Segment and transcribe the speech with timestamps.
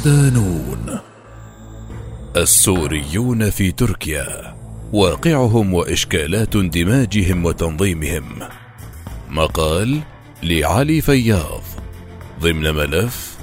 [0.00, 0.98] صدانون
[2.36, 4.56] السوريون في تركيا
[4.92, 8.24] واقعهم وإشكالات اندماجهم وتنظيمهم.
[9.30, 10.00] مقال
[10.42, 11.62] لعلي فياض
[12.40, 13.38] ضمن ملف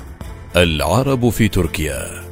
[0.56, 2.24] العرب في تركيا.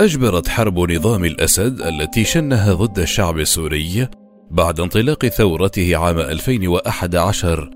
[0.00, 4.08] أجبرت حرب نظام الأسد التي شنها ضد الشعب السوري
[4.50, 7.70] بعد انطلاق ثورته عام 2011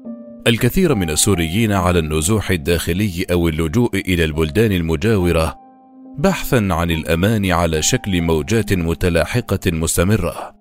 [0.46, 5.58] الكثير من السوريين على النزوح الداخلي أو اللجوء إلى البلدان المجاورة
[6.18, 10.54] بحثا عن الأمان على شكل موجات متلاحقة مستمرة.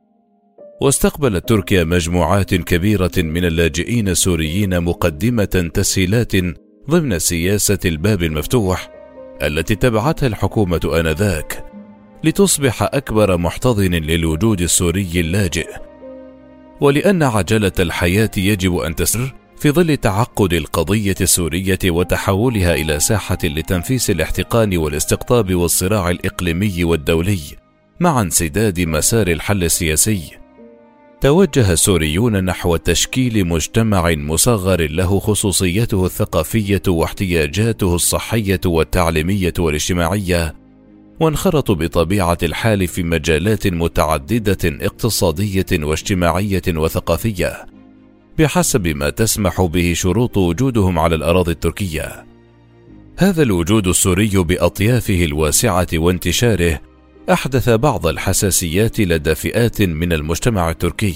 [0.81, 6.31] واستقبلت تركيا مجموعات كبيرة من اللاجئين السوريين مقدمة تسهيلات
[6.89, 8.89] ضمن سياسة الباب المفتوح
[9.41, 11.65] التي اتبعتها الحكومة آنذاك
[12.23, 15.67] لتصبح أكبر محتضن للوجود السوري اللاجئ.
[16.81, 24.09] ولأن عجلة الحياة يجب أن تسر في ظل تعقد القضية السورية وتحولها إلى ساحة لتنفيس
[24.09, 27.39] الاحتقان والاستقطاب والصراع الإقليمي والدولي
[27.99, 30.21] مع انسداد مسار الحل السياسي
[31.21, 40.55] توجه السوريون نحو تشكيل مجتمع مصغر له خصوصيته الثقافية واحتياجاته الصحية والتعليمية والاجتماعية
[41.19, 47.80] وانخرطوا بطبيعة الحال في مجالات متعددة اقتصادية واجتماعية وثقافية.
[48.37, 52.25] بحسب ما تسمح به شروط وجودهم على الأراضي التركية.
[53.17, 56.81] هذا الوجود السوري بأطيافه الواسعة وانتشاره
[57.29, 61.15] أحدث بعض الحساسيات لدى فئات من المجتمع التركي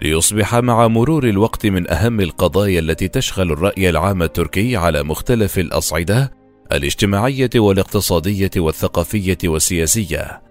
[0.00, 6.32] ليصبح مع مرور الوقت من أهم القضايا التي تشغل الرأي العام التركي على مختلف الأصعدة
[6.72, 10.47] الاجتماعية والاقتصادية والثقافية والسياسية.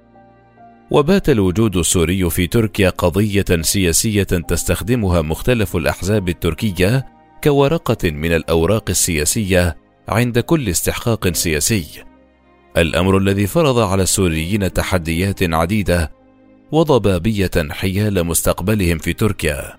[0.91, 7.05] وبات الوجود السوري في تركيا قضية سياسية تستخدمها مختلف الأحزاب التركية
[7.43, 9.77] كورقة من الأوراق السياسية
[10.09, 11.85] عند كل استحقاق سياسي.
[12.77, 16.11] الأمر الذي فرض على السوريين تحديات عديدة
[16.71, 19.73] وضبابية حيال مستقبلهم في تركيا.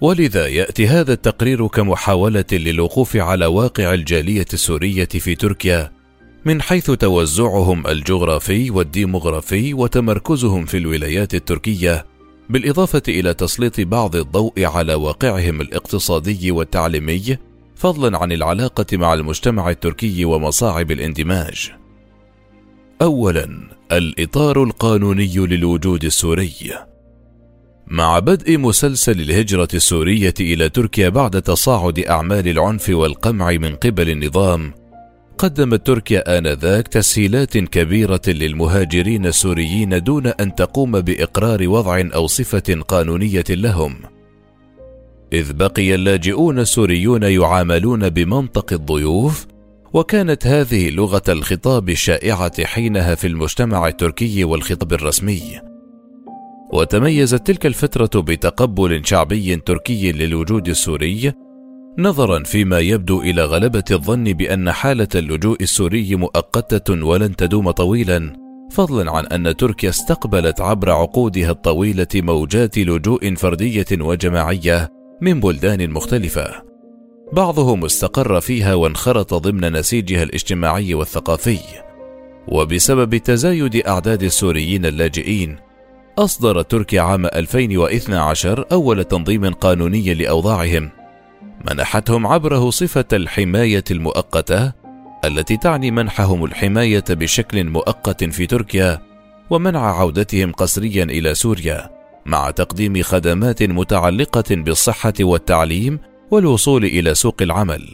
[0.00, 5.95] ولذا يأتي هذا التقرير كمحاولة للوقوف على واقع الجالية السورية في تركيا
[6.46, 12.06] من حيث توزعهم الجغرافي والديمغرافي وتمركزهم في الولايات التركية
[12.50, 17.36] بالإضافة إلى تسليط بعض الضوء على واقعهم الاقتصادي والتعليمي
[17.76, 21.72] فضلا عن العلاقة مع المجتمع التركي ومصاعب الاندماج.
[23.02, 26.72] اولا الإطار القانوني للوجود السوري.
[27.86, 34.85] مع بدء مسلسل الهجرة السورية إلى تركيا بعد تصاعد أعمال العنف والقمع من قبل النظام
[35.38, 43.44] قدمت تركيا آنذاك تسهيلات كبيرة للمهاجرين السوريين دون أن تقوم بإقرار وضع أو صفة قانونية
[43.50, 43.96] لهم.
[45.32, 49.46] إذ بقي اللاجئون السوريون يعاملون بمنطق الضيوف،
[49.92, 55.60] وكانت هذه لغة الخطاب الشائعة حينها في المجتمع التركي والخطاب الرسمي.
[56.72, 61.45] وتميزت تلك الفترة بتقبل شعبي تركي للوجود السوري
[61.98, 68.32] نظرا فيما يبدو إلى غلبة الظن بأن حالة اللجوء السوري مؤقتة ولن تدوم طويلا
[68.70, 74.88] فضلا عن أن تركيا استقبلت عبر عقودها الطويلة موجات لجوء فردية وجماعية
[75.20, 76.62] من بلدان مختلفة.
[77.32, 81.58] بعضهم استقر فيها وانخرط ضمن نسيجها الاجتماعي والثقافي.
[82.48, 85.56] وبسبب تزايد أعداد السوريين اللاجئين
[86.18, 90.90] أصدرت تركيا عام 2012 أول تنظيم قانوني لأوضاعهم.
[91.64, 94.72] منحتهم عبره صفة الحماية المؤقتة
[95.24, 99.02] التي تعني منحهم الحماية بشكل مؤقت في تركيا
[99.50, 101.90] ومنع عودتهم قسريا إلى سوريا
[102.26, 105.98] مع تقديم خدمات متعلقة بالصحة والتعليم
[106.30, 107.88] والوصول إلى سوق العمل.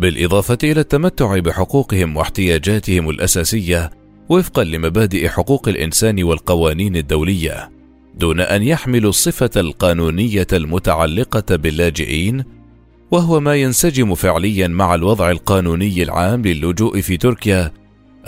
[0.00, 3.90] بالإضافة إلى التمتع بحقوقهم واحتياجاتهم الأساسية
[4.28, 7.79] وفقا لمبادئ حقوق الإنسان والقوانين الدولية.
[8.14, 12.44] دون أن يحملوا الصفة القانونية المتعلقة باللاجئين
[13.10, 17.72] وهو ما ينسجم فعليا مع الوضع القانوني العام للجوء في تركيا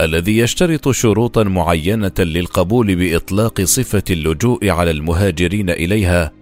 [0.01, 6.33] الذي يشترط شروطا معينة للقبول بإطلاق صفة اللجوء على المهاجرين إليها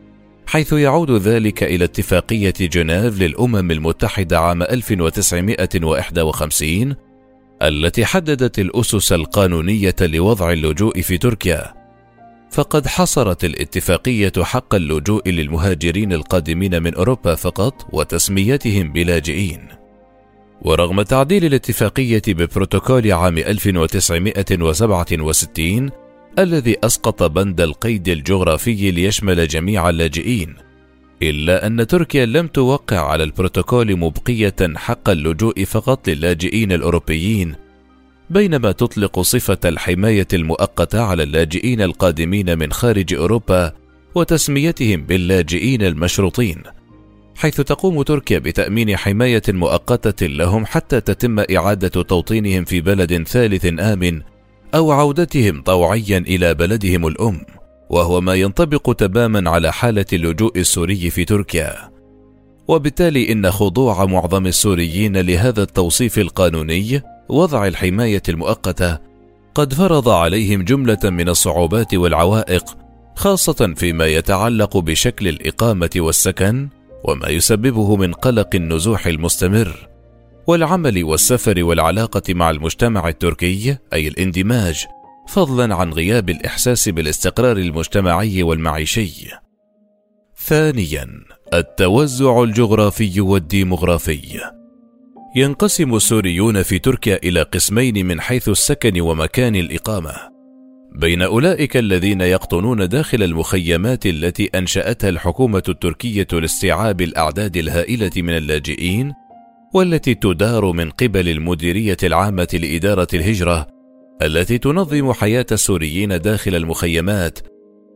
[0.47, 6.95] حيث يعود ذلك إلى اتفاقية جنيف للأمم المتحدة عام 1951
[7.63, 11.80] التي حددت الأسس القانونية لوضع اللجوء في تركيا.
[12.51, 19.69] فقد حصرت الاتفاقية حق اللجوء للمهاجرين القادمين من أوروبا فقط وتسميتهم بلاجئين.
[20.63, 25.91] ورغم تعديل الاتفاقية ببروتوكول عام 1967
[26.39, 30.55] الذي أسقط بند القيد الجغرافي ليشمل جميع اللاجئين،
[31.23, 37.55] إلا أن تركيا لم توقع على البروتوكول مبقية حق اللجوء فقط للاجئين الأوروبيين
[38.31, 43.73] بينما تطلق صفة الحماية المؤقتة على اللاجئين القادمين من خارج أوروبا
[44.15, 46.63] وتسميتهم باللاجئين المشروطين
[47.37, 54.21] حيث تقوم تركيا بتأمين حماية مؤقتة لهم حتى تتم إعادة توطينهم في بلد ثالث آمن
[54.75, 57.41] أو عودتهم طوعيا إلى بلدهم الأم
[57.91, 61.91] وهو ما ينطبق تماما على حالة اللجوء السوري في تركيا.
[62.69, 68.99] وبالتالي إن خضوع معظم السوريين لهذا التوصيف القانوني وضع الحماية المؤقتة
[69.55, 72.65] قد فرض عليهم جملة من الصعوبات والعوائق
[73.15, 76.69] خاصة فيما يتعلق بشكل الإقامة والسكن
[77.05, 79.89] وما يسببه من قلق النزوح المستمر
[80.47, 84.85] والعمل والسفر والعلاقة مع المجتمع التركي أي الاندماج
[85.29, 89.31] فضلا عن غياب الإحساس بالاستقرار المجتمعي والمعيشي.
[90.37, 91.07] ثانيا
[91.55, 94.60] التوزع الجغرافي والديمغرافي
[95.37, 100.13] ينقسم السوريون في تركيا إلى قسمين من حيث السكن ومكان الإقامة.
[100.95, 109.13] بين أولئك الذين يقطنون داخل المخيمات التي أنشأتها الحكومة التركية لاستيعاب الأعداد الهائلة من اللاجئين،
[109.75, 113.67] والتي تدار من قبل المديرية العامة لإدارة الهجرة،
[114.23, 117.39] التي تنظم حياة السوريين داخل المخيمات،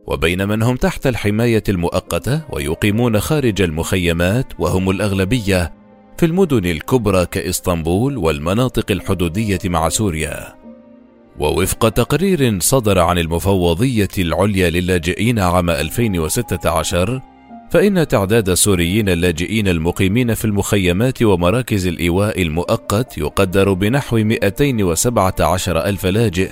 [0.07, 5.84] وبين من هم تحت الحماية المؤقتة ويقيمون خارج المخيمات وهم الأغلبية
[6.17, 10.55] في المدن الكبرى كإسطنبول والمناطق الحدودية مع سوريا.
[11.39, 17.21] ووفق تقرير صدر عن المفوضية العليا للاجئين عام 2016
[17.71, 26.51] فإن تعداد السوريين اللاجئين المقيمين في المخيمات ومراكز الإيواء المؤقت يقدر بنحو 217 ألف لاجئ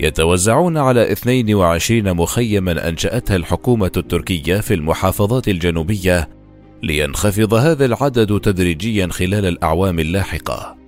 [0.00, 6.37] يتوزعون على 22 مخيما أنشأتها الحكومة التركية في المحافظات الجنوبية
[6.82, 10.78] لينخفض هذا العدد تدريجيا خلال الأعوام اللاحقة.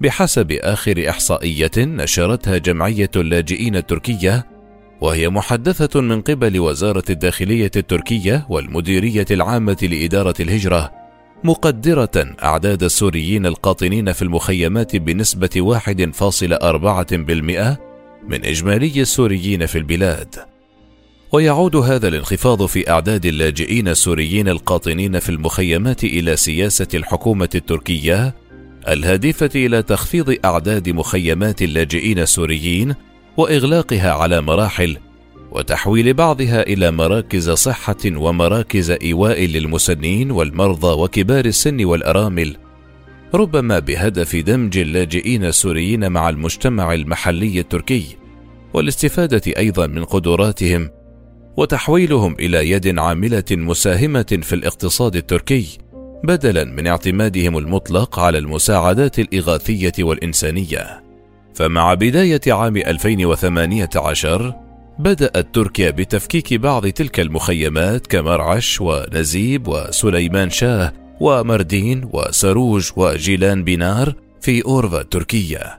[0.00, 4.46] بحسب آخر إحصائية نشرتها جمعية اللاجئين التركية
[5.00, 10.92] وهي محدثة من قبل وزارة الداخلية التركية والمديرية العامة لإدارة الهجرة
[11.44, 17.76] مقدرة أعداد السوريين القاطنين في المخيمات بنسبة 1.4%
[18.28, 20.34] من إجمالي السوريين في البلاد.
[21.32, 28.34] ويعود هذا الانخفاض في أعداد اللاجئين السوريين القاطنين في المخيمات إلى سياسة الحكومة التركية
[28.88, 32.94] الهادفة إلى تخفيض أعداد مخيمات اللاجئين السوريين
[33.36, 34.96] وإغلاقها على مراحل
[35.52, 42.56] وتحويل بعضها إلى مراكز صحة ومراكز إيواء للمسنين والمرضى وكبار السن والأرامل.
[43.34, 48.16] ربما بهدف دمج اللاجئين السوريين مع المجتمع المحلي التركي
[48.74, 50.90] والاستفادة أيضا من قدراتهم
[51.56, 55.83] وتحويلهم إلى يد عاملة مساهمة في الاقتصاد التركي.
[56.24, 61.04] بدلا من اعتمادهم المطلق على المساعدات الإغاثية والإنسانية.
[61.54, 64.54] فمع بداية عام 2018
[64.98, 74.64] بدأت تركيا بتفكيك بعض تلك المخيمات كمرعش ونزيب وسليمان شاه ومردين وسروج وجيلان بينار في
[74.64, 75.78] أورفا تركيا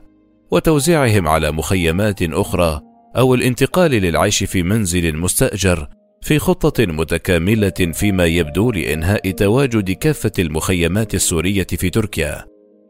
[0.50, 2.80] وتوزيعهم على مخيمات أخرى
[3.16, 5.88] أو الانتقال للعيش في منزل مستأجر
[6.22, 12.44] في خطة متكاملة فيما يبدو لإنهاء تواجد كافة المخيمات السورية في تركيا،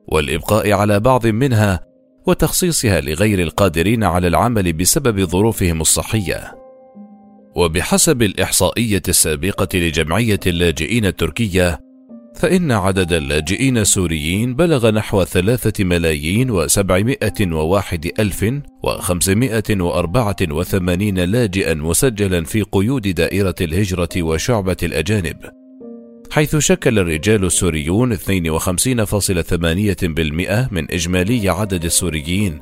[0.09, 1.87] والإبقاء على بعض منها
[2.26, 6.54] وتخصيصها لغير القادرين على العمل بسبب ظروفهم الصحية.
[7.56, 11.78] وبحسب الإحصائية السابقة لجمعية اللاجئين التركية،
[12.37, 18.52] فإن عدد اللاجئين السوريين بلغ نحو ثلاثة ملايين وسبعمائة وواحد ألف
[18.83, 25.37] وخمسمائة وأربعة وثمانين لاجئا مسجلا في قيود دائرة الهجرة وشعبة الأجانب.
[26.31, 32.59] حيث شكل الرجال السوريون 52.8% من إجمالي عدد السوريين.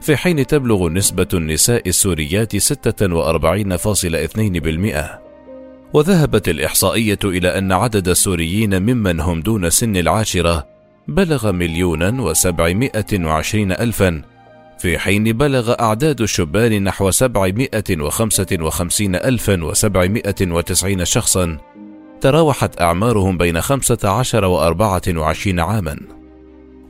[0.00, 5.25] في حين تبلغ نسبة النساء السوريات 46.2%
[5.92, 10.66] وذهبت الإحصائية إلى أن عدد السوريين ممن هم دون سن العاشرة
[11.08, 14.22] بلغ مليونا وسبعمائة وعشرين ألفا
[14.78, 21.58] في حين بلغ أعداد الشبان نحو سبعمائة وخمسة وخمسين ألفا وسبعمائة وتسعين شخصا.
[22.20, 25.96] تراوحت أعمارهم بين خمسة عشر وأربعة وعشرين عاما.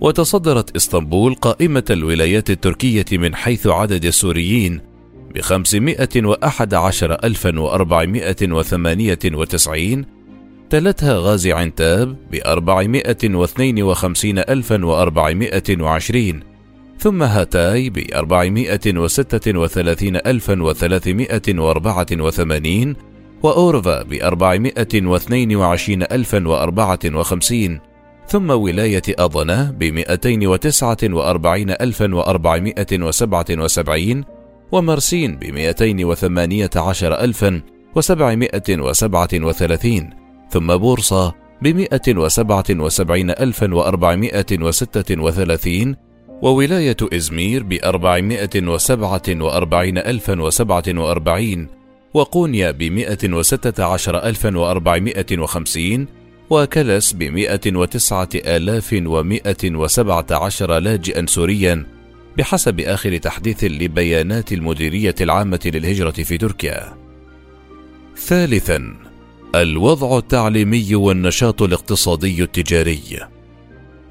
[0.01, 4.81] وتصدرت إسطنبول قائمة الولايات التركية من حيث عدد السوريين
[5.37, 10.05] بخمسمائة وأحد عشر ألفا وأربعمائة وثمانية وتسعين
[10.71, 16.41] تلتها غازي عنتاب بأربعمائة واثنين وخمسين ألفا وأربعمائة وعشرين
[16.99, 22.97] ثم هاتاي بأربعمائة وستة وثلاثين ألفا وثلاثمائة وأربعة وثمانين
[23.43, 27.81] وأورفا بأربعمائة واثنين وعشرين ألفا وأربعة وخمسين
[28.29, 34.25] ثم ولاية أضنة بمئتين وتسعة وأربعين ألفا وأربعمائة وسبعة وسبعين
[34.73, 35.37] ومرسين
[38.71, 40.11] وسبعة وثلاثين
[40.51, 41.35] ثم بورصة
[44.53, 45.97] وستة وثلاثين
[46.43, 47.63] وولاية إزمير
[50.41, 51.69] وسبعة وأربعين
[52.15, 52.71] وقونيا
[54.47, 56.07] وأربعمائة وخمسين
[56.51, 57.13] وكلس
[59.65, 61.96] وسبعة عشر لاجئا سوريا.
[62.39, 66.97] بحسب آخر تحديث لبيانات المديرية العامة للهجرة في تركيا.
[68.17, 68.95] ثالثا
[69.55, 73.01] الوضع التعليمي والنشاط الاقتصادي التجاري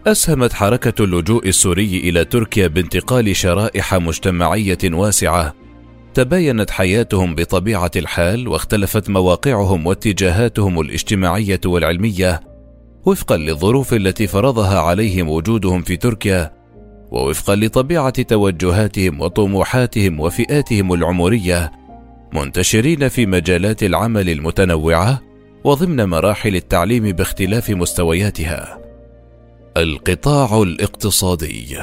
[0.07, 5.53] أسهمت حركة اللجوء السوري إلى تركيا بانتقال شرائح مجتمعية واسعة
[6.13, 12.41] تباينت حياتهم بطبيعة الحال واختلفت مواقعهم واتجاهاتهم الاجتماعية والعلمية
[13.05, 16.54] وفقا للظروف التي فرضها عليهم وجودهم في تركيا
[17.15, 21.71] ووفقا لطبيعة توجهاتهم وطموحاتهم وفئاتهم العمرية
[22.33, 25.21] منتشرين في مجالات العمل المتنوعة
[25.63, 28.81] وضمن مراحل التعليم باختلاف مستوياتها.
[29.77, 31.77] القطاع الاقتصادي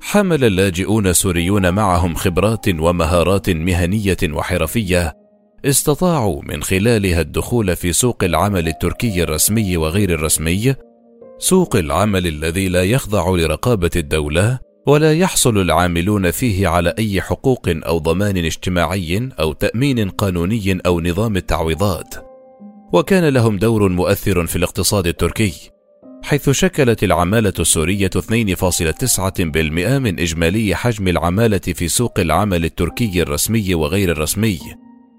[0.00, 5.16] حمل اللاجئون سوريون معهم خبرات ومهارات مهنية وحرفية
[5.64, 10.74] استطاعوا من خلالها الدخول في سوق العمل التركي الرسمي وغير الرسمي
[11.42, 17.98] سوق العمل الذي لا يخضع لرقابة الدولة ولا يحصل العاملون فيه على أي حقوق أو
[17.98, 22.14] ضمان اجتماعي أو تأمين قانوني أو نظام التعويضات.
[22.92, 25.52] وكان لهم دور مؤثر في الاقتصاد التركي
[26.22, 34.12] حيث شكلت العمالة السورية 2.9% من إجمالي حجم العمالة في سوق العمل التركي الرسمي وغير
[34.12, 34.58] الرسمي،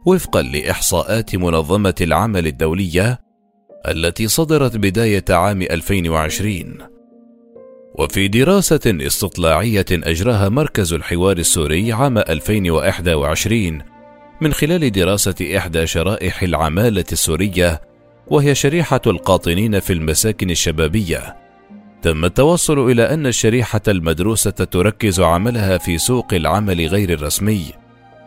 [0.06, 3.23] وفقا لإحصاءات منظمة العمل الدولية
[3.88, 6.78] التي صدرت بداية عام 2020.
[7.96, 13.82] وفي دراسة استطلاعية أجراها مركز الحوار السوري عام 2021
[14.42, 17.82] من خلال دراسة إحدى شرائح العمالة السورية
[18.28, 21.36] وهي شريحة القاطنين في المساكن الشبابية.
[22.02, 27.66] تم التوصل إلى أن الشريحة المدروسة تركز عملها في سوق العمل غير الرسمي،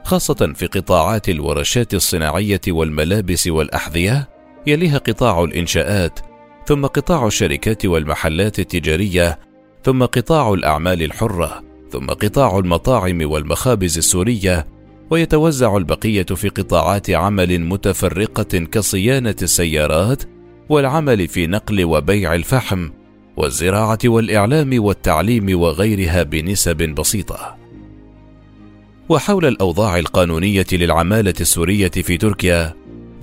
[0.05, 4.36] خاصة في قطاعات الورشات الصناعية والملابس والأحذية،
[4.67, 6.21] يليها قطاع الإنشاءات،
[6.67, 9.39] ثم قطاع الشركات والمحلات التجارية،
[9.85, 14.67] ثم قطاع الأعمال الحرة، ثم قطاع المطاعم والمخابز السورية،
[15.11, 20.23] ويتوزع البقية في قطاعات عمل متفرقة كصيانة السيارات
[20.69, 22.89] والعمل في نقل وبيع الفحم
[23.37, 27.57] والزراعة والإعلام والتعليم وغيرها بنسب بسيطة.
[29.09, 32.75] وحول الأوضاع القانونية للعمالة السورية في تركيا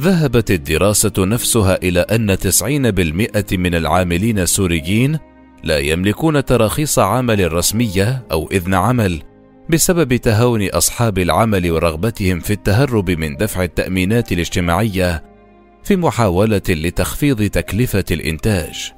[0.04, 5.20] ذهبت الدراسة نفسها إلى أن 90% من العاملين السوريين
[5.64, 9.22] لا يملكون تراخيص عمل رسمية أو إذن عمل
[9.70, 15.24] بسبب تهاون أصحاب العمل ورغبتهم في التهرب من دفع التأمينات الاجتماعية
[15.84, 18.92] في محاولة لتخفيض تكلفة الإنتاج.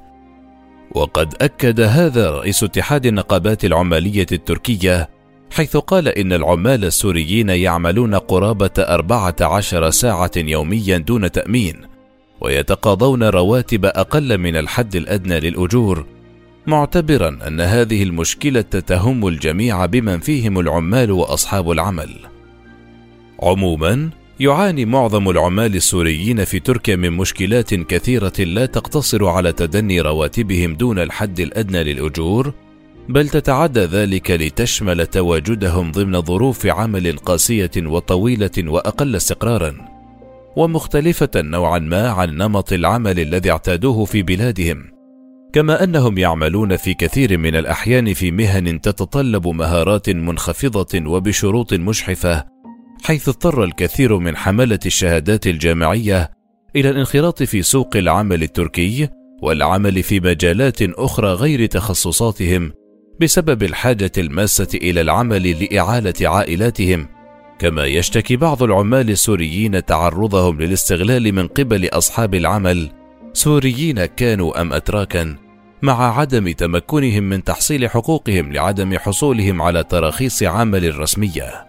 [0.94, 5.08] وقد أكد هذا رئيس اتحاد النقابات العمالية التركية
[5.50, 11.76] حيث قال إن العمال السوريين يعملون قرابة أربعة عشر ساعة يوميا دون تأمين
[12.40, 16.06] ويتقاضون رواتب أقل من الحد الأدنى للأجور
[16.66, 22.10] معتبرا أن هذه المشكلة تهم الجميع بمن فيهم العمال وأصحاب العمل.
[23.42, 24.10] عموما
[24.40, 30.98] يعاني معظم العمال السوريين في تركيا من مشكلات كثيرة لا تقتصر على تدني رواتبهم دون
[30.98, 32.54] الحد الأدنى للأجور
[33.08, 39.76] بل تتعدى ذلك لتشمل تواجدهم ضمن ظروف عمل قاسية وطويلة وأقل استقرارا.
[40.56, 44.96] ومختلفة نوعا ما عن نمط العمل الذي اعتادوه في بلادهم.
[45.52, 52.44] كما أنهم يعملون في كثير من الأحيان في مهن تتطلب مهارات منخفضة وبشروط مجحفه
[53.04, 56.30] حيث اضطر الكثير من حملة الشهادات الجامعية
[56.76, 59.08] إلى الانخراط في سوق العمل التركي
[59.42, 62.72] والعمل في مجالات أخرى غير تخصصاتهم
[63.20, 67.08] بسبب الحاجة الماسة إلى العمل لإعالة عائلاتهم
[67.58, 72.90] كما يشتكي بعض العمال السوريين تعرضهم للاستغلال من قبل أصحاب العمل.
[73.32, 75.36] سوريين كانوا أم اتراكا
[75.82, 81.66] مع عدم تمكنهم من تحصيل حقوقهم لعدم حصولهم على تراخيص عمل رسمية.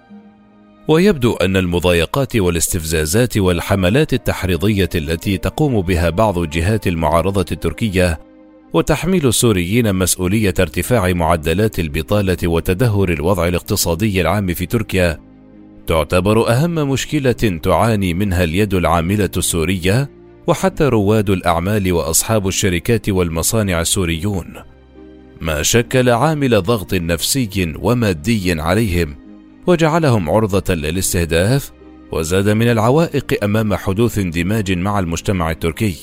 [0.88, 8.27] ويبدو أن المضايقات والاستفزازات والحملات التحريضية التي تقوم بها بعض جهات المعارضة التركية
[8.74, 15.20] وتحميل السوريين مسؤولية ارتفاع معدلات البطالة وتدهور الوضع الاقتصادي العام في تركيا.
[15.88, 20.10] تعتبر أهم مشكلة تعاني منها اليد العاملة السورية
[20.48, 24.54] وحتى رواد الأعمال وأصحاب الشركات والمصانع السوريون.
[25.42, 29.16] ما شكل عامل ضغط نفسي ومادي عليهم
[29.68, 31.72] وجعلهم عرضة للاستهداف
[32.12, 35.96] وزاد من العوائق أمام حدوث اندماج مع المجتمع التركي.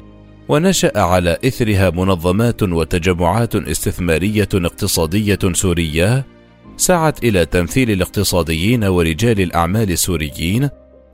[0.48, 6.26] ونشأ على إثرها منظمات وتجمعات استثمارية اقتصادية سورية
[6.76, 10.68] سعت إلى تمثيل الاقتصاديين ورجال الأعمال السوريين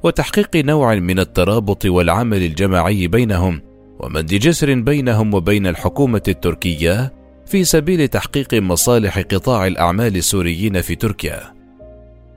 [0.04, 3.60] وتحقيق نوع من الترابط والعمل الجماعي بينهم
[4.00, 7.12] ومد جسر بينهم وبين الحكومة التركية
[7.46, 11.54] في سبيل تحقيق مصالح قطاع الأعمال السوريين في تركيا.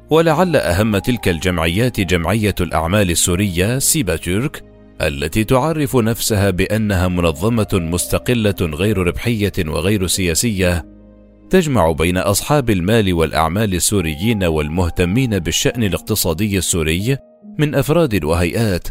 [0.10, 4.64] ولعل أهم تلك الجمعيات جمعية الأعمال السورية سيبا ترك
[5.02, 10.86] التي تعرف نفسها بأنها منظمة مستقلة غير ربحية وغير سياسية
[11.50, 17.18] تجمع بين أصحاب المال والأعمال السوريين والمهتمين بالشأن الاقتصادي السوري
[17.60, 18.88] من أفراد وهيئات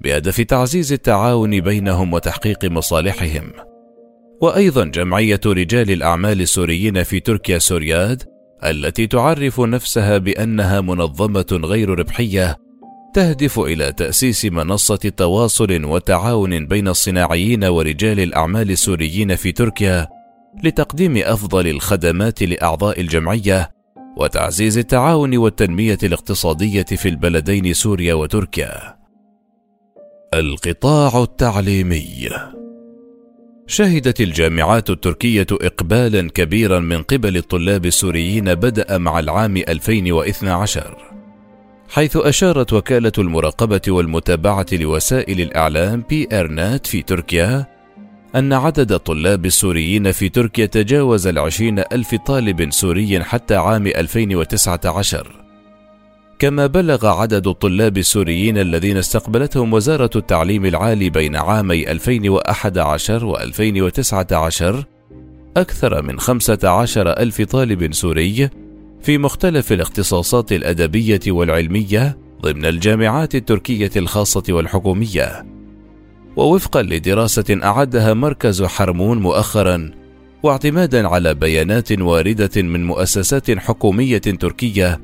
[0.00, 3.52] بهدف تعزيز التعاون بينهم وتحقيق مصالحهم.
[4.40, 8.22] وأيضا جمعية رجال الأعمال السوريين في تركيا سورياد
[8.64, 12.56] التي تعرف نفسها بأنها منظمة غير ربحية
[13.14, 20.08] تهدف إلى تأسيس منصة تواصل وتعاون بين الصناعيين ورجال الأعمال السوريين في تركيا
[20.64, 23.70] لتقديم أفضل الخدمات لأعضاء الجمعية
[24.16, 28.96] وتعزيز التعاون والتنمية الاقتصادية في البلدين سوريا وتركيا.
[30.34, 32.28] القطاع التعليمي.
[33.66, 40.96] شهدت الجامعات التركية اقبالا كبيرا من قبل الطلاب السوريين بدا مع العام 2012
[41.88, 47.66] حيث أشارت وكالة المراقبة والمتابعة لوسائل الإعلام بي ارنات في تركيا
[48.36, 55.30] أن عدد الطلاب السوريين في تركيا تجاوز العشرين ألف طالب سوري حتى عام 2019
[56.38, 64.84] كما بلغ عدد الطلاب السوريين الذين استقبلتهم وزارة التعليم العالي بين عامي 2011 و 2019
[65.56, 68.48] أكثر من 15 ألف طالب سوري
[69.02, 75.46] في مختلف الاختصاصات الأدبية والعلمية ضمن الجامعات التركية الخاصة والحكومية.
[76.36, 79.90] ووفقا لدراسة أعدها مركز حرمون مؤخرا
[80.42, 85.00] واعتمادا على بيانات واردة من مؤسسات حكومية تركية.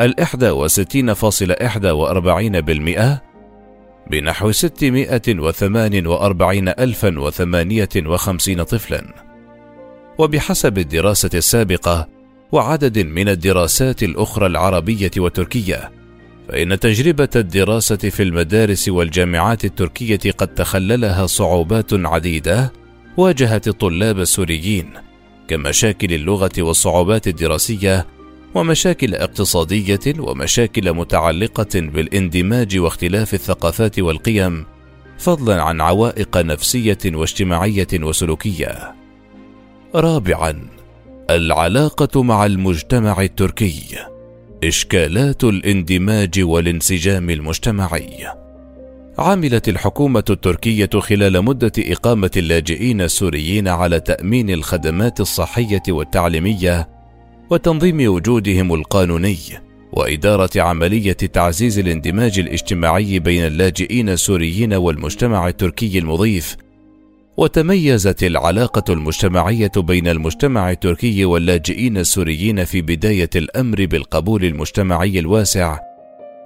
[0.00, 3.22] الإحدى وستين فاصل إحدى وأربعين بالمئة
[4.10, 9.14] بنحو ستمائة وثمان وأربعين ألفا وثمانية وخمسين طفلا.
[10.18, 12.08] وبحسب الدراسة السابقة
[12.52, 15.90] وعدد من الدراسات الأخرى العربية والتركية
[16.48, 22.72] فإن تجربة الدراسة في المدارس والجامعات التركية قد تخللها صعوبات عديدة
[23.16, 24.90] واجهت الطلاب السوريين
[25.48, 28.06] كمشاكل اللغة والصعوبات الدراسية
[28.54, 34.66] ومشاكل اقتصادية ومشاكل متعلقة بالاندماج واختلاف الثقافات والقيم
[35.18, 38.94] فضلا عن عوائق نفسية واجتماعية وسلوكية.
[39.94, 40.68] رابعا
[41.30, 43.96] العلاقة مع المجتمع التركي.
[44.64, 48.26] إشكالات الاندماج والانسجام المجتمعي.
[49.18, 56.97] عملت الحكومة التركية خلال مدة إقامة اللاجئين السوريين على تأمين الخدمات الصحية والتعليمية
[57.50, 59.38] وتنظيم وجودهم القانوني
[59.92, 66.56] وإدارة عملية تعزيز الاندماج الاجتماعي بين اللاجئين السوريين والمجتمع التركي المضيف
[67.38, 75.78] وتميزت العلاقة المجتمعية بين المجتمع التركي واللاجئين السوريين في بداية الأمر بالقبول المجتمعي الواسع،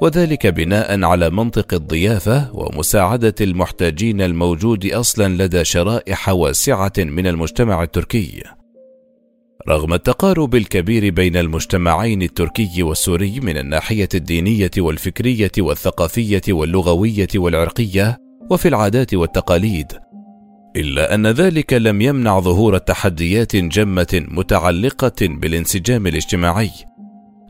[0.00, 8.42] وذلك بناء على منطق الضيافة ومساعدة المحتاجين الموجود أصلا لدى شرائح واسعة من المجتمع التركي.
[9.68, 18.18] رغم التقارب الكبير بين المجتمعين التركي والسوري من الناحية الدينية والفكرية والثقافية واللغوية والعرقية
[18.50, 19.92] وفي العادات والتقاليد،
[20.76, 26.70] إلا أن ذلك لم يمنع ظهور تحديات جمة متعلقة بالانسجام الاجتماعي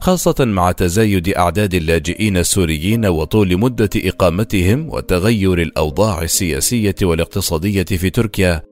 [0.00, 8.71] خاصة مع تزايد أعداد اللاجئين السوريين وطول مدة إقامتهم وتغير الأوضاع السياسية والاقتصادية في تركيا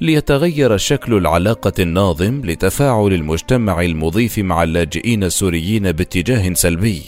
[0.00, 7.02] ليتغير شكل العلاقة الناظم لتفاعل المجتمع المضيف مع اللاجئين السوريين باتجاه سلبي.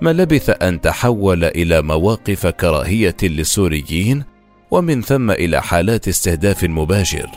[0.00, 4.24] ما لبث أن تحول إلى مواقف كراهية للسوريين
[4.70, 7.30] ومن ثم إلى حالات استهداف مباشر.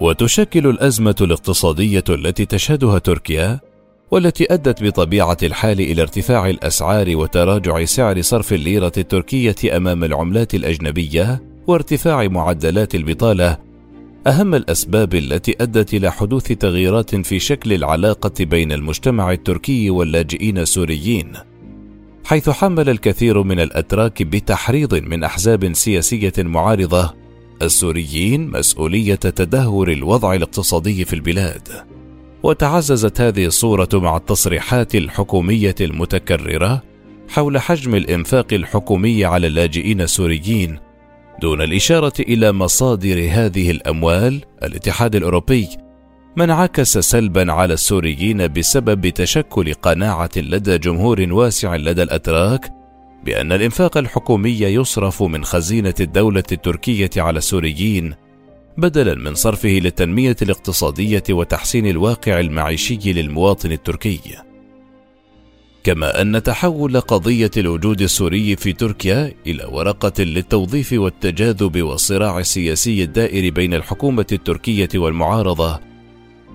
[0.00, 3.60] وتشكل الأزمة الاقتصادية التي تشهدها تركيا
[4.10, 11.55] والتي أدت بطبيعة الحال إلى ارتفاع الأسعار وتراجع سعر صرف الليرة التركية أمام العملات الأجنبية
[11.66, 13.58] وارتفاع معدلات البطالة
[14.26, 21.32] أهم الأسباب التي أدت إلى حدوث تغييرات في شكل العلاقة بين المجتمع التركي واللاجئين السوريين
[22.24, 27.14] حيث حمل الكثير من الأتراك بتحريض من أحزاب سياسية معارضة
[27.62, 31.68] السوريين مسؤولية تدهور الوضع الاقتصادي في البلاد.
[32.42, 36.82] وتعززت هذه الصورة مع التصريحات الحكومية المتكررة
[37.28, 40.78] حول حجم الإنفاق الحكومي على اللاجئين السوريين
[41.40, 45.68] دون الإشارة إلى مصادر هذه الأموال الاتحاد الأوروبي
[46.36, 52.72] ما انعكس سلبا على السوريين بسبب تشكل قناعة لدى جمهور واسع لدى الأتراك
[53.24, 58.14] بأن الإنفاق الحكومي يصرف من خزينة الدولة التركية على السوريين
[58.78, 64.20] بدلا من صرفه للتنمية الاقتصادية وتحسين الواقع المعيشي للمواطن التركي.
[65.86, 73.52] كما أن تحول قضية الوجود السوري في تركيا إلى ورقة للتوظيف والتجاذب والصراع السياسي الدائر
[73.52, 75.80] بين الحكومة التركية والمعارضة.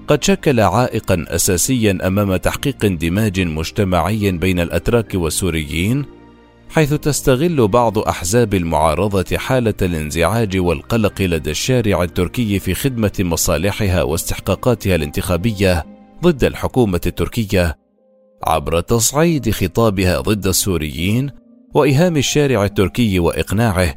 [0.08, 6.06] قد شكل عائقا اساسيا أمام تحقيق اندماج مجتمعي بين الأتراك والسوريين
[6.70, 14.96] حيث تستغل بعض أحزاب المعارضة حالة الانزعاج والقلق لدى الشارع التركي في خدمة مصالحها واستحقاقاتها
[14.96, 15.86] الانتخابية
[16.24, 17.81] ضد الحكومة التركية.
[18.44, 21.32] عبر تصعيد خطابها ضد السوريين
[21.74, 23.96] وايهام الشارع التركي وإقناعه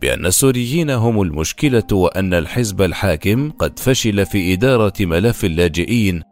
[0.00, 6.22] بأن السوريين هم المشكلة وأن الحزب الحاكم قد فشل في إدارة ملف اللاجئين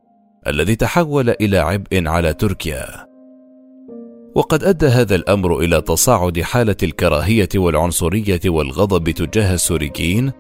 [0.47, 3.07] الذي تحول إلى عبء على تركيا.
[4.35, 10.33] وقد أدى هذا الأمر إلى تصاعد حالة الكراهية والعنصرية والغضب تجاه السوريين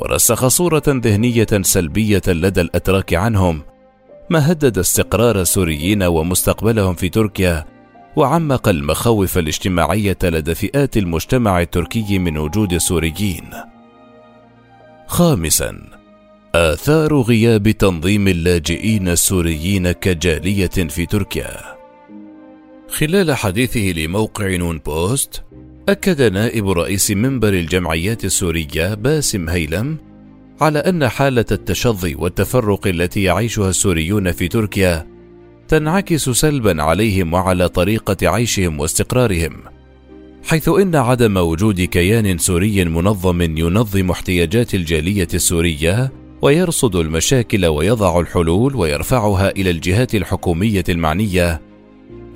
[0.00, 3.62] ورسخ صورة ذهنية سلبية لدى الأتراك عنهم
[4.30, 7.64] ما هدد استقرار السوريين ومستقبلهم في تركيا
[8.16, 13.50] وعمق المخاوف الاجتماعية لدى فئات المجتمع التركي من وجود السوريين.
[15.06, 15.78] خامسا
[16.54, 21.76] آثار غياب تنظيم اللاجئين السوريين كجالية في تركيا.
[22.88, 25.42] خلال حديثه لموقع نون بوست
[25.88, 29.98] أكد نائب رئيس منبر الجمعيات السورية باسم هيلم
[30.60, 35.06] على أن حالة التشظي والتفرق التي يعيشها السوريون في تركيا
[35.68, 39.52] تنعكس سلبا عليهم وعلى طريقة عيشهم واستقرارهم
[40.44, 48.76] حيث إن عدم وجود كيان سوري منظم ينظم احتياجات الجالية السورية ويرصد المشاكل ويضع الحلول
[48.76, 51.60] ويرفعها إلى الجهات الحكومية المعنية.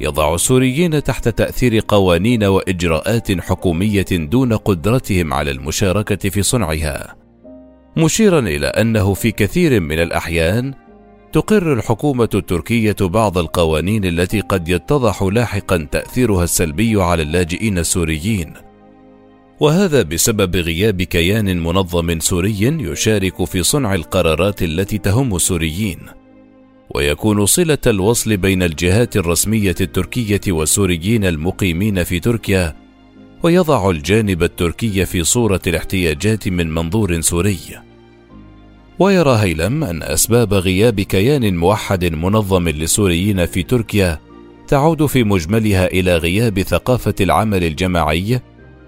[0.01, 7.20] يضع السوريين تحت تأثير قوانين وإجراءات حكومية دون قدرتهم على المشاركة في صنعها.
[7.97, 10.75] مشيرا إلى أنه في كثير من الأحيان
[11.33, 18.53] تقر الحكومة التركية بعض القوانين التي قد يتضح لاحقا تأثيرها السلبي على اللاجئين السوريين،
[19.61, 25.99] وهذا بسبب غياب كيان منظم سوري يشارك في صنع القرارات التي تهم السوريين،
[26.95, 32.77] ويكون صلة الوصل بين الجهات الرسمية التركية والسوريين المقيمين في تركيا،
[33.43, 37.59] ويضع الجانب التركي في صورة الاحتياجات من منظور سوري.
[38.99, 44.19] ويرى هيلم أن أسباب غياب كيان موحد منظم للسوريين في تركيا
[44.69, 48.41] تعود في مجملها إلى غياب ثقافة العمل الجماعي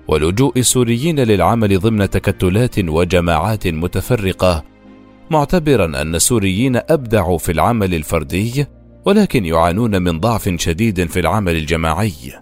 [0.09, 4.65] ولجوء السوريين للعمل ضمن تكتلات وجماعات متفرقة
[5.31, 8.67] معتبرا أن السوريين أبدعوا في العمل الفردي
[9.05, 12.42] ولكن يعانون من ضعف شديد في العمل الجماعي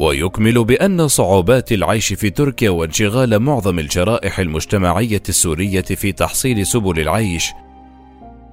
[0.00, 7.52] ويكمل بأن صعوبات العيش في تركيا وانشغال معظم الشرائح المجتمعية السورية في تحصيل سبل العيش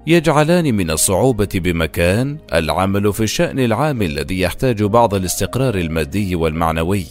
[0.07, 7.05] يجعلان من الصعوبة بمكان العمل في الشأن العام الذي يحتاج بعض الاستقرار المادي والمعنوي.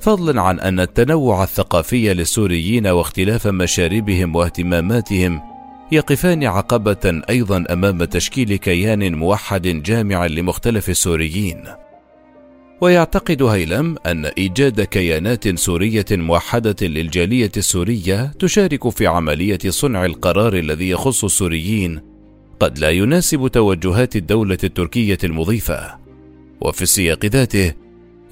[0.00, 5.40] فضلا عن أن التنوع الثقافي للسوريين واختلاف مشاربهم واهتماماتهم
[5.92, 11.64] يقفان عقبة أيضا أمام تشكيل كيان موحد جامع لمختلف السوريين.
[12.80, 20.88] ويعتقد هيلم أن إيجاد كيانات سورية موحدة للجالية السورية تشارك في عملية صنع القرار الذي
[20.88, 22.00] يخص السوريين.
[22.60, 25.98] قد لا يناسب توجهات الدولة التركية المضيفة.
[26.60, 27.72] وفي السياق ذاته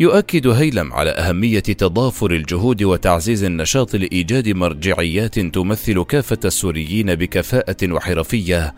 [0.00, 8.74] يؤكد هيلم على أهمية تضافر الجهود وتعزيز النشاط لإيجاد مرجعيات تمثل كافة السوريين بكفاءة وحرفية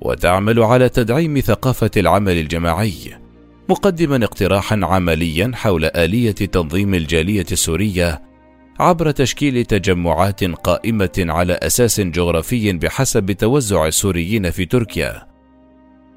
[0.00, 3.20] وتعمل على تدعيم ثقافة العمل الجماعي.
[3.68, 8.22] مقدما اقتراحا عمليا حول آلية تنظيم الجالية السورية
[8.80, 15.26] عبر تشكيل تجمعات قائمة على أساس جغرافي بحسب توزع السوريين في تركيا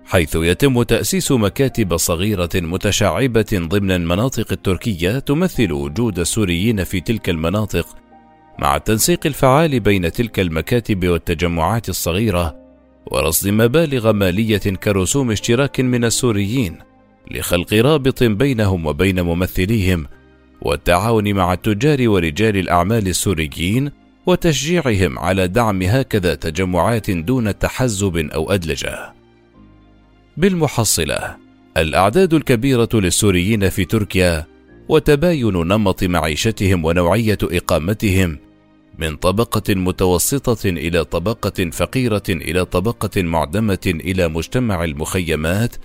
[0.06, 7.88] حيث يتم تأسيس مكاتب صغيرة متشعبة ضمن المناطق التركية تمثل وجود السوريين في تلك المناطق
[8.60, 12.56] مع التنسيق الفعال بين تلك المكاتب والتجمعات الصغيرة
[13.12, 16.93] ورصد مبالغ مالية كرسوم اشتراك من السوريين.
[17.32, 20.08] لخلق رابط بينهم وبين ممثليهم
[20.62, 23.92] والتعاون مع التجار ورجال الأعمال السوريين
[24.26, 29.14] وتشجيعهم على دعم هكذا تجمعات دون تحزب أو أدلجة.
[30.38, 31.36] بالمحصلة
[31.78, 34.46] الأعداد الكبيرة للسوريين في تركيا
[34.90, 38.38] وتباين نمط معيشتهم ونوعية إقامتهم
[39.00, 45.76] من طبقة متوسطة إلى طبقة فقيرة إلى طبقة معدمة إلى مجتمع المخيمات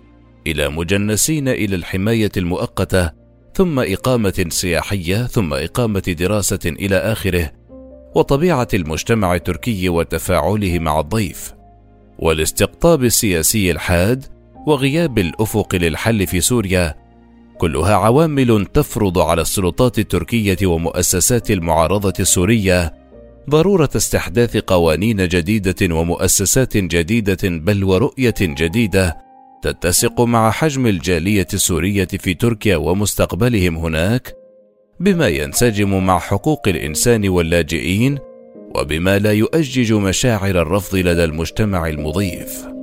[0.51, 3.11] إلى مجنسين إلى الحماية المؤقتة
[3.55, 7.53] ثم إقامة سياحية ثم إقامة دراسة إلى آخره
[8.15, 11.55] وطبيعة المجتمع التركي وتفاعله مع الضيف
[12.19, 14.25] والاستقطاب السياسي الحاد
[14.67, 16.95] وغياب الأفق للحل في سوريا
[17.59, 22.95] كلها عوامل تفرض على السلطات التركية ومؤسسات المعارضة السورية
[23.51, 29.28] ضرورة استحداث قوانين جديدة ومؤسسات جديدة بل ورؤية جديدة
[29.62, 34.35] تتسق مع حجم الجالية السورية في تركيا ومستقبلهم هناك
[35.01, 38.18] بما ينسجم مع حقوق الإنسان واللاجئين
[38.75, 42.78] وبما لا يؤجج مشاعر الرفض لدى المجتمع المضيف.